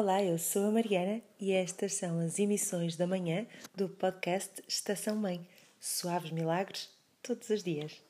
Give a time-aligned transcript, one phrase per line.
[0.00, 5.16] Olá, eu sou a Mariana e estas são as emissões da manhã do podcast Estação
[5.16, 5.44] Mãe.
[5.80, 6.88] Suaves milagres
[7.20, 8.00] todos os dias.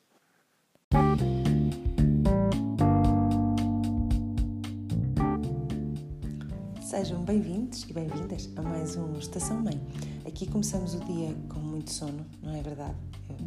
[6.79, 9.81] Sejam bem-vindos e bem-vindas a mais um Estação Mãe.
[10.27, 12.97] Aqui começamos o dia com muito sono, não é verdade?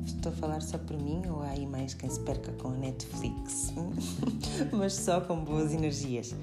[0.04, 2.77] estou a falar só por mim ou há aí mais quem se perca com a
[2.77, 3.72] Netflix?
[4.72, 6.35] Mas só com boas energias.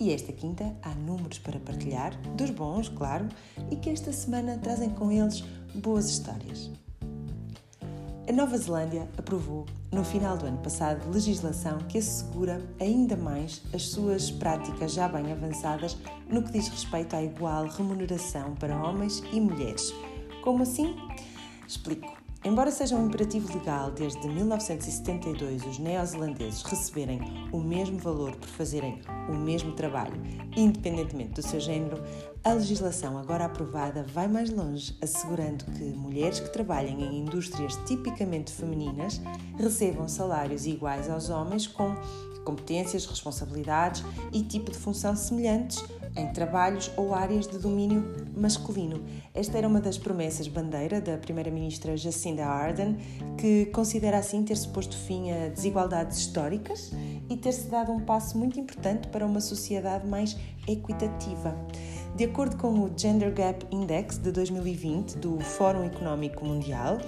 [0.00, 3.28] E esta quinta há números para partilhar, dos bons, claro,
[3.70, 5.42] e que esta semana trazem com eles
[5.74, 6.70] boas histórias.
[8.26, 13.82] A Nova Zelândia aprovou, no final do ano passado, legislação que assegura ainda mais as
[13.82, 15.96] suas práticas já bem avançadas
[16.28, 19.92] no que diz respeito à igual remuneração para homens e mulheres.
[20.42, 20.96] Como assim?
[21.68, 22.23] Explico.
[22.44, 27.18] Embora seja um imperativo legal desde 1972 os neozelandeses receberem
[27.50, 30.20] o mesmo valor por fazerem o mesmo trabalho,
[30.54, 32.02] independentemente do seu género,
[32.44, 38.52] a legislação agora aprovada vai mais longe, assegurando que mulheres que trabalhem em indústrias tipicamente
[38.52, 39.22] femininas
[39.56, 41.96] recebam salários iguais aos homens com
[42.44, 45.82] competências, responsabilidades e tipo de função semelhantes
[46.16, 48.04] em trabalhos ou áreas de domínio
[48.36, 49.04] masculino.
[49.34, 52.96] Esta era uma das promessas bandeira da primeira-ministra Jacinda Ardern,
[53.38, 56.92] que considera assim ter-se posto fim a desigualdades históricas
[57.28, 60.36] e ter-se dado um passo muito importante para uma sociedade mais
[60.68, 61.56] equitativa.
[62.16, 66.98] De acordo com o Gender Gap Index de 2020 do Fórum Económico Mundial,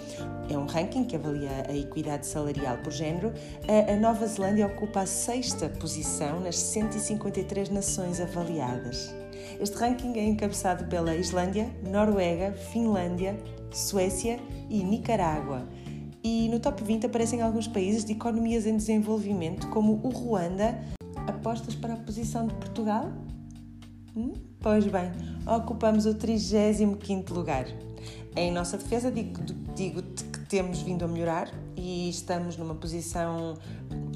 [0.50, 3.32] é um ranking que avalia a equidade salarial por género,
[3.88, 9.14] a Nova Zelândia ocupa a sexta posição nas 153 nações avaliadas.
[9.60, 13.38] Este ranking é encabeçado pela Islândia, Noruega, Finlândia,
[13.70, 15.68] Suécia e Nicarágua.
[16.24, 20.76] E no top 20 aparecem alguns países de economias em desenvolvimento, como o Ruanda.
[21.28, 23.12] Apostas para a posição de Portugal?
[24.16, 24.32] Hum?
[24.60, 25.12] Pois bem,
[25.46, 27.66] ocupamos o 35 lugar.
[28.34, 33.58] Em nossa defesa, digo-te digo que temos vindo a melhorar e estamos numa posição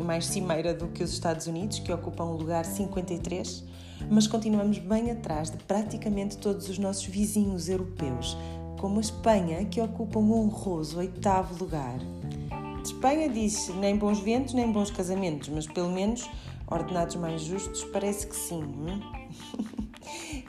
[0.03, 3.63] mais cimeira do que os Estados Unidos, que ocupam o lugar 53,
[4.11, 8.39] mas continuamos bem atrás de praticamente todos os nossos vizinhos europeus,
[8.81, 11.99] como a Espanha, que ocupa um honroso oitavo lugar.
[12.83, 16.27] De Espanha diz nem bons ventos nem bons casamentos, mas pelo menos
[16.67, 18.63] ordenados mais justos parece que sim.
[18.63, 19.81] Hum?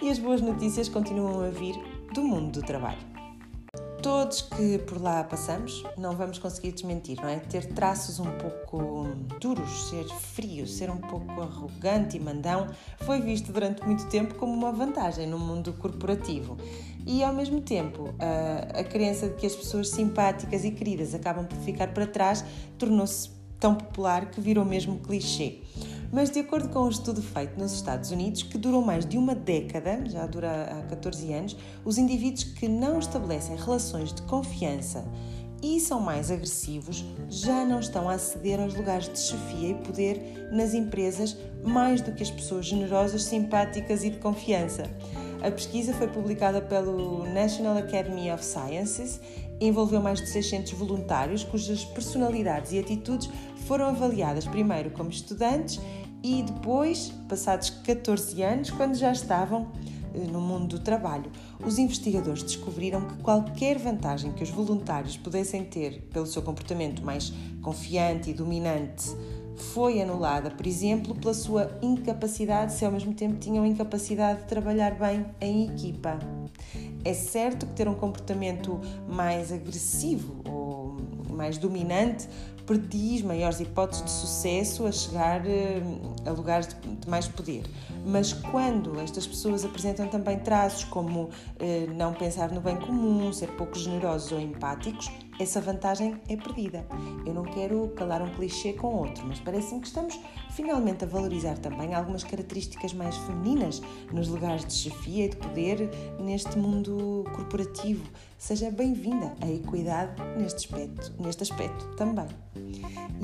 [0.02, 1.76] e as boas notícias continuam a vir
[2.14, 3.12] do mundo do trabalho.
[4.02, 7.38] Todos que por lá passamos não vamos conseguir desmentir, não é?
[7.38, 9.06] Ter traços um pouco
[9.40, 12.68] duros, ser frio, ser um pouco arrogante e mandão
[13.02, 16.58] foi visto durante muito tempo como uma vantagem no mundo corporativo.
[17.06, 21.46] E ao mesmo tempo, a, a crença de que as pessoas simpáticas e queridas acabam
[21.46, 22.44] por ficar para trás
[22.80, 25.60] tornou-se tão popular que virou mesmo clichê.
[26.12, 29.34] Mas, de acordo com um estudo feito nos Estados Unidos, que durou mais de uma
[29.34, 35.06] década, já dura há 14 anos, os indivíduos que não estabelecem relações de confiança
[35.64, 40.50] e são mais agressivos já não estão a aceder aos lugares de chefia e poder
[40.52, 44.84] nas empresas mais do que as pessoas generosas, simpáticas e de confiança.
[45.42, 49.22] A pesquisa foi publicada pelo National Academy of Sciences
[49.62, 53.30] envolveu mais de 600 voluntários cujas personalidades e atitudes
[53.68, 55.80] foram avaliadas primeiro como estudantes
[56.24, 59.72] e depois, passados 14 anos, quando já estavam
[60.14, 61.32] eh, no mundo do trabalho,
[61.66, 67.34] os investigadores descobriram que qualquer vantagem que os voluntários pudessem ter pelo seu comportamento mais
[67.62, 69.10] confiante e dominante
[69.74, 74.96] foi anulada, por exemplo, pela sua incapacidade, se ao mesmo tempo tinham incapacidade de trabalhar
[74.96, 76.20] bem em equipa.
[77.04, 80.81] É certo que ter um comportamento mais agressivo ou
[81.42, 82.28] mais dominante
[82.68, 85.82] prediz maiores hipóteses de sucesso a chegar eh,
[86.26, 87.64] a lugares de mais poder.
[88.06, 91.30] Mas quando estas pessoas apresentam também traços como
[91.60, 96.86] eh, não pensar no bem comum, ser pouco generosos ou empáticos, essa vantagem é perdida.
[97.26, 100.20] Eu não quero calar um clichê com outro, mas parece-me que estamos
[100.52, 103.82] finalmente a valorizar também algumas características mais femininas
[104.12, 105.90] nos lugares de chefia e de poder
[106.20, 108.04] neste mundo corporativo.
[108.38, 112.28] Seja bem-vinda a equidade neste aspecto, neste aspecto também.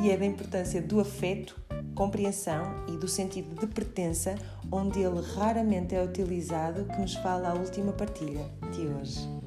[0.02, 1.60] E é da importância do afeto,
[1.96, 4.36] compreensão e do sentido de pertença,
[4.72, 9.38] onde ele raramente é utilizado, que nos fala a última partilha de hoje.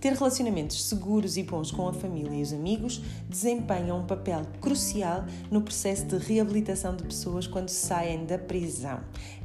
[0.00, 5.26] Ter relacionamentos seguros e bons com a família e os amigos desempenha um papel crucial
[5.50, 9.00] no processo de reabilitação de pessoas quando saem da prisão.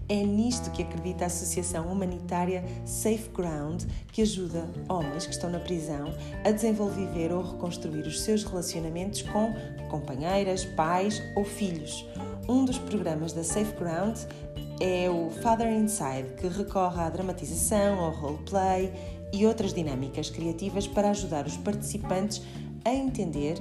[0.07, 5.59] É nisto que acredita a Associação Humanitária Safe Ground, que ajuda homens que estão na
[5.59, 6.13] prisão
[6.43, 9.53] a desenvolver ou reconstruir os seus relacionamentos com
[9.89, 12.05] companheiras, pais ou filhos.
[12.47, 14.15] Um dos programas da Safe Ground
[14.79, 18.93] é o Father Inside, que recorre à dramatização, ao roleplay
[19.33, 22.43] e outras dinâmicas criativas para ajudar os participantes
[22.83, 23.57] a entender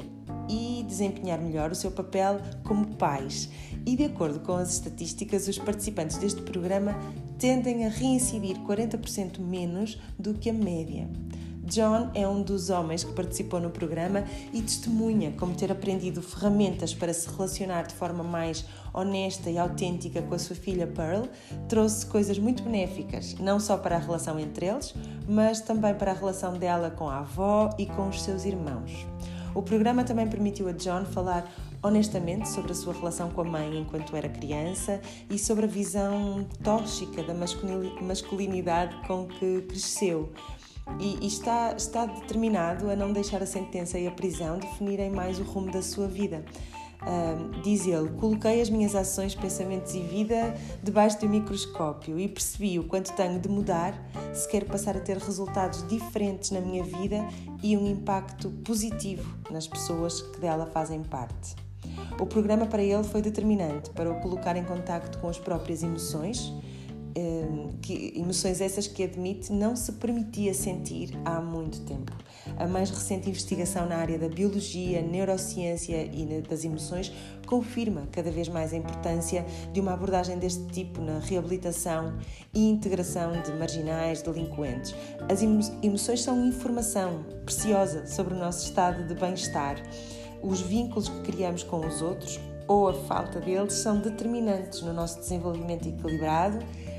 [0.49, 3.49] e desempenhar melhor o seu papel como pais.
[3.87, 6.97] E de acordo com as estatísticas, os participantes deste programa
[7.39, 11.09] tendem a reincidir 40% menos do que a média.
[11.65, 16.95] John é um dos homens que participou no programa e testemunha como ter aprendido ferramentas
[16.95, 21.25] para se relacionar de forma mais honesta e autêntica com a sua filha Pearl
[21.67, 24.95] trouxe coisas muito benéficas, não só para a relação entre eles,
[25.27, 29.07] mas também para a relação dela com a avó e com os seus irmãos.
[29.55, 31.51] O programa também permitiu a John falar
[31.83, 36.47] honestamente sobre a sua relação com a mãe enquanto era criança e sobre a visão
[36.63, 37.35] tóxica da
[38.03, 40.33] masculinidade com que cresceu
[40.99, 45.39] e, e está, está determinado a não deixar a sentença e a prisão definirem mais
[45.39, 46.45] o rumo da sua vida.
[47.05, 52.79] Uh, diz ele: Coloquei as minhas ações, pensamentos e vida debaixo do microscópio e percebi
[52.79, 53.95] o quanto tenho de mudar
[54.33, 57.27] se quero passar a ter resultados diferentes na minha vida
[57.63, 61.55] e um impacto positivo nas pessoas que dela fazem parte.
[62.19, 66.53] O programa para ele foi determinante para o colocar em contacto com as próprias emoções
[67.81, 72.13] que, emoções essas que admite não se permitia sentir há muito tempo.
[72.59, 77.13] A mais recente investigação na área da biologia, neurociência e das emoções
[77.47, 82.17] confirma cada vez mais a importância de uma abordagem deste tipo na reabilitação
[82.53, 84.95] e integração de marginais delinquentes.
[85.31, 89.77] As emoções são informação preciosa sobre o nosso estado de bem-estar.
[90.43, 95.21] Os vínculos que criamos com os outros ou a falta deles são determinantes no nosso
[95.21, 96.59] desenvolvimento equilibrado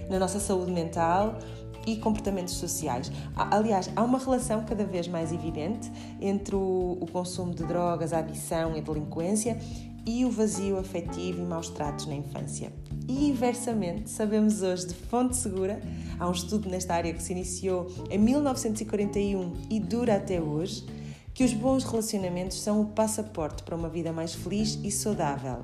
[0.09, 1.37] na nossa saúde mental
[1.85, 3.11] e comportamentos sociais.
[3.35, 8.19] Aliás, há uma relação cada vez mais evidente entre o, o consumo de drogas, a
[8.19, 9.57] adição e a delinquência
[10.05, 12.71] e o vazio afetivo e maus tratos na infância.
[13.07, 15.81] E inversamente, sabemos hoje de fonte segura,
[16.19, 20.85] há um estudo nesta área que se iniciou em 1941 e dura até hoje,
[21.33, 25.63] que os bons relacionamentos são o passaporte para uma vida mais feliz e saudável.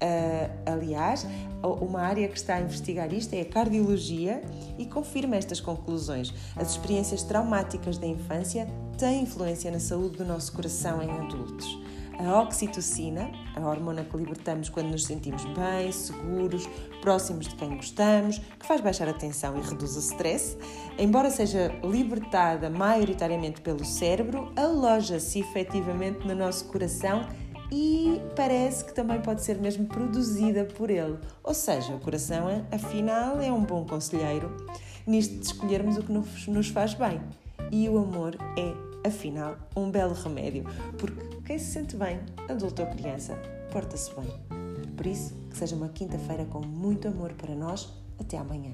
[0.00, 1.26] Uh, aliás,
[1.62, 4.42] uma área que está a investigar isto é a cardiologia
[4.78, 6.32] e confirma estas conclusões.
[6.54, 11.66] As experiências traumáticas da infância têm influência na saúde do nosso coração em adultos.
[12.18, 16.68] A oxitocina, a hormona que libertamos quando nos sentimos bem, seguros,
[17.00, 20.58] próximos de quem gostamos, que faz baixar a tensão e reduz o stress,
[20.98, 27.24] embora seja libertada maioritariamente pelo cérebro, aloja-se efetivamente no nosso coração
[27.70, 31.18] e parece que também pode ser mesmo produzida por ele.
[31.42, 34.54] Ou seja, o coração, afinal, é um bom conselheiro
[35.06, 37.20] nisto de escolhermos o que nos faz bem.
[37.70, 40.64] E o amor é, afinal, um belo remédio,
[40.98, 43.34] porque quem se sente bem, adulto ou criança,
[43.70, 44.28] porta-se bem.
[44.96, 47.88] Por isso, que seja uma quinta-feira com muito amor para nós.
[48.18, 48.72] Até amanhã.